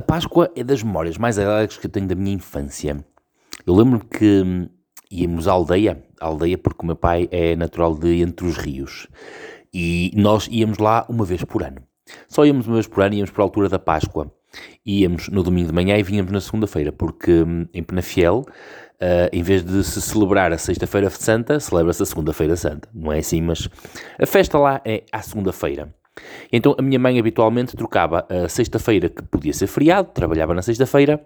[0.00, 3.04] A Páscoa é das memórias mais alegres que eu tenho da minha infância.
[3.66, 4.66] Eu lembro-me que hum,
[5.10, 9.08] íamos à aldeia, à aldeia porque o meu pai é natural de Entre os Rios,
[9.74, 11.82] e nós íamos lá uma vez por ano.
[12.28, 14.32] Só íamos uma vez por ano, íamos para a altura da Páscoa.
[14.86, 19.42] Íamos no domingo de manhã e vínhamos na segunda-feira, porque hum, em Penafiel, uh, em
[19.42, 22.88] vez de se celebrar a Sexta-feira Santa, celebra-se a Segunda-feira Santa.
[22.94, 23.68] Não é assim, mas
[24.18, 25.94] a festa lá é à segunda-feira.
[26.52, 31.20] Então a minha mãe habitualmente trocava a sexta-feira, que podia ser feriado, trabalhava na sexta-feira,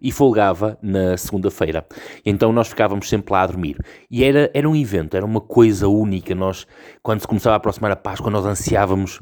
[0.00, 1.86] e folgava na segunda-feira.
[2.24, 3.76] Então nós ficávamos sempre lá a dormir.
[4.10, 6.34] E era, era um evento, era uma coisa única.
[6.34, 6.66] Nós,
[7.02, 9.20] quando se começava a aproximar a Páscoa, nós ansiávamos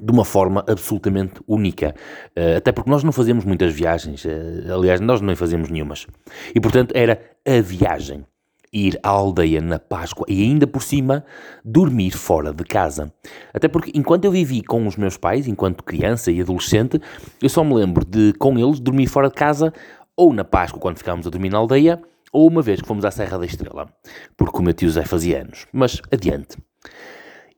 [0.00, 1.94] de uma forma absolutamente única.
[2.36, 4.24] Uh, até porque nós não fazemos muitas viagens.
[4.24, 6.06] Uh, aliás, nós não fazemos nenhumas.
[6.54, 8.24] E portanto era a viagem
[8.72, 11.24] ir à aldeia na Páscoa e ainda por cima
[11.64, 13.12] dormir fora de casa.
[13.52, 17.00] Até porque enquanto eu vivi com os meus pais, enquanto criança e adolescente,
[17.42, 19.72] eu só me lembro de com eles dormir fora de casa
[20.16, 22.00] ou na Páscoa quando ficávamos a dormir na aldeia
[22.32, 23.88] ou uma vez que fomos à Serra da Estrela,
[24.36, 25.66] porque o meu tio Zé fazia anos.
[25.72, 26.56] Mas adiante.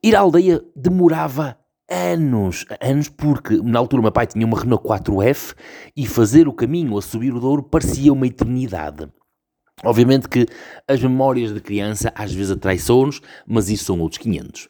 [0.03, 1.57] Ir à aldeia demorava
[1.91, 5.55] anos, anos porque na altura o meu pai tinha uma Renault 4F
[5.97, 9.09] e fazer o caminho a subir o Douro parecia uma eternidade.
[9.85, 10.47] Obviamente que
[10.87, 14.65] as memórias de criança às vezes atraiçoam-nos, mas isso são outros 500.
[14.65, 14.69] Uh,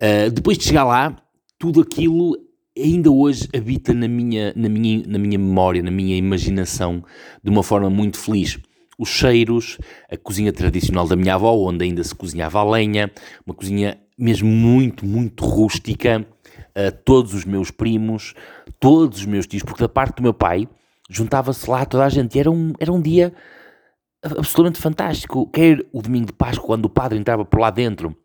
[0.00, 1.16] ah, depois de chegar lá,
[1.58, 2.36] tudo aquilo
[2.78, 7.02] ainda hoje habita na minha, na, minha, na minha memória, na minha imaginação,
[7.42, 8.58] de uma forma muito feliz.
[8.98, 9.78] Os cheiros,
[10.10, 13.10] a cozinha tradicional da minha avó, onde ainda se cozinhava a lenha,
[13.46, 16.26] uma cozinha mesmo muito, muito rústica,
[16.76, 18.34] uh, todos os meus primos,
[18.78, 20.68] todos os meus tios, porque da parte do meu pai
[21.10, 23.32] juntava-se lá toda a gente, era um, era um dia
[24.22, 25.48] absolutamente fantástico.
[25.50, 28.16] Quer o domingo de Páscoa, quando o padre entrava por lá dentro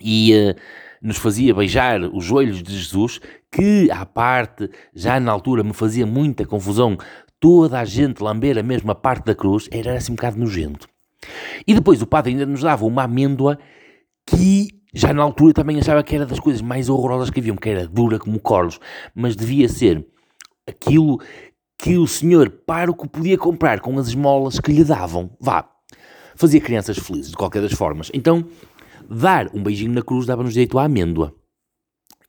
[0.00, 0.54] e uh,
[1.00, 6.06] nos fazia beijar os joelhos de Jesus, que à parte, já na altura me fazia
[6.06, 6.96] muita confusão,
[7.38, 10.88] toda a gente lamber a mesma parte da cruz, era assim um bocado nojento.
[11.66, 13.58] E depois o padre ainda nos dava uma amêndoa
[14.26, 17.68] que já na altura também achava que era das coisas mais horrorosas que haviam, que
[17.68, 18.78] era dura como corlos,
[19.14, 20.06] mas devia ser
[20.66, 21.20] aquilo
[21.82, 25.36] que o senhor pároco podia comprar com as esmolas que lhe davam.
[25.40, 25.68] Vá,
[26.36, 28.08] fazia crianças felizes, de qualquer das formas.
[28.14, 28.46] Então,
[29.10, 31.34] dar um beijinho na cruz dava-nos direito à amêndoa.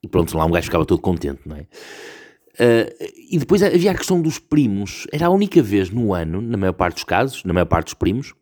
[0.01, 1.61] E pronto, lá um gajo ficava todo contente, não é?
[1.61, 5.05] Uh, e depois havia a questão dos primos.
[5.11, 7.93] Era a única vez no ano, na maior parte dos casos, na maior parte dos
[7.93, 8.33] primos,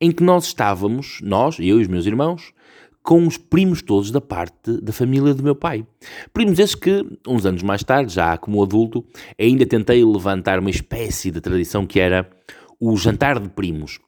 [0.00, 2.52] em que nós estávamos, nós, eu e os meus irmãos,
[3.02, 5.86] com os primos todos da parte da família do meu pai.
[6.32, 9.04] Primos esses que, uns anos mais tarde, já como adulto,
[9.38, 12.30] ainda tentei levantar uma espécie de tradição que era
[12.80, 14.00] o jantar de primos,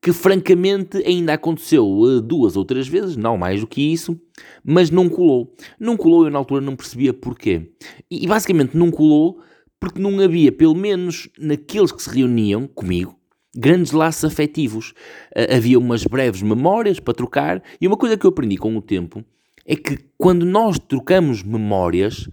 [0.00, 4.18] que francamente ainda aconteceu eh, duas ou três vezes, não mais do que isso,
[4.64, 5.54] mas não colou.
[5.78, 7.70] Não colou, eu na altura não percebia porquê.
[8.10, 9.40] E basicamente não colou
[9.78, 13.18] porque não havia, pelo menos naqueles que se reuniam comigo,
[13.54, 14.90] grandes laços afetivos.
[15.36, 18.82] Uh, havia umas breves memórias para trocar, e uma coisa que eu aprendi com o
[18.82, 19.24] tempo
[19.64, 22.28] é que quando nós trocamos memórias,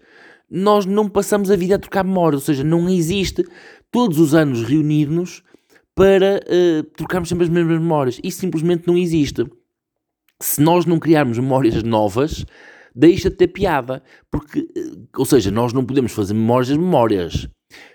[0.50, 3.46] nós não passamos a vida a trocar memórias, ou seja, não existe
[3.92, 5.44] todos os anos reunir-nos
[5.94, 8.20] para uh, trocarmos sempre as mesmas memórias.
[8.24, 9.46] Isso simplesmente não existe.
[10.42, 12.46] Se nós não criarmos memórias novas,
[12.96, 14.02] deixa de ter piada.
[14.32, 17.48] Porque, uh, ou seja, nós não podemos fazer memórias das memórias.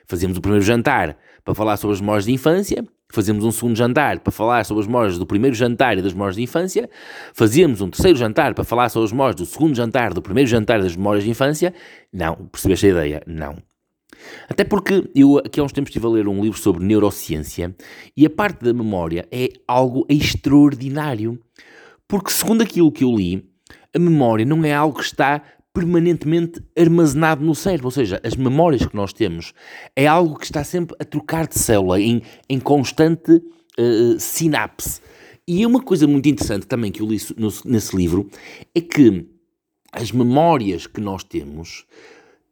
[0.06, 4.20] Fazemos o primeiro jantar para falar sobre as memórias de infância, fazíamos um segundo jantar
[4.20, 6.88] para falar sobre as memórias do primeiro jantar e das memórias de infância,
[7.32, 10.80] fazíamos um terceiro jantar para falar sobre as memórias do segundo jantar, do primeiro jantar
[10.80, 11.72] das memórias de infância.
[12.12, 13.22] Não, percebeste a ideia?
[13.26, 13.56] Não.
[14.48, 17.74] Até porque eu aqui há uns tempos estive a ler um livro sobre neurociência
[18.16, 21.38] e a parte da memória é algo extraordinário.
[22.06, 23.48] Porque, segundo aquilo que eu li,
[23.94, 25.42] a memória não é algo que está
[25.74, 29.52] permanentemente armazenado no cérebro, ou seja, as memórias que nós temos
[29.96, 35.00] é algo que está sempre a trocar de célula, em, em constante uh, sinapse.
[35.46, 38.30] E uma coisa muito interessante também que eu li no, nesse livro
[38.72, 39.26] é que
[39.92, 41.84] as memórias que nós temos,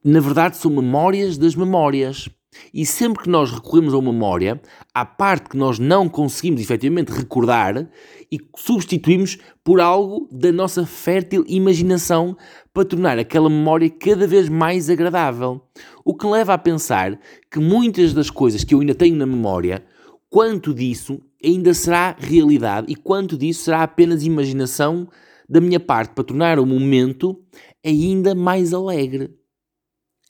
[0.04, 2.28] na verdade, são memórias das memórias.
[2.72, 4.60] E sempre que nós recorremos a uma memória,
[4.94, 7.88] há parte que nós não conseguimos efetivamente recordar
[8.30, 12.36] e substituímos por algo da nossa fértil imaginação
[12.72, 15.60] para tornar aquela memória cada vez mais agradável.
[16.04, 17.18] O que leva a pensar
[17.50, 19.84] que muitas das coisas que eu ainda tenho na memória,
[20.28, 25.08] quanto disso ainda será realidade e quanto disso será apenas imaginação
[25.48, 27.38] da minha parte para tornar o momento
[27.84, 29.30] ainda mais alegre.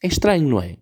[0.03, 0.82] É estranho, não é?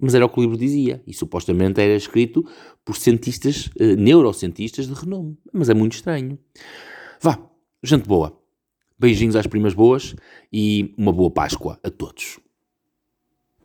[0.00, 2.46] Mas era o que o livro dizia, e supostamente era escrito
[2.84, 6.38] por cientistas, uh, neurocientistas de renome, mas é muito estranho.
[7.20, 7.38] Vá,
[7.82, 8.38] gente boa,
[8.98, 10.14] beijinhos às primas boas
[10.52, 12.38] e uma boa Páscoa a todos.